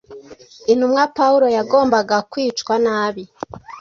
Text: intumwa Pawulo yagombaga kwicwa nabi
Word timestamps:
intumwa 0.71 1.03
Pawulo 1.17 1.47
yagombaga 1.57 2.17
kwicwa 2.31 2.73
nabi 2.85 3.23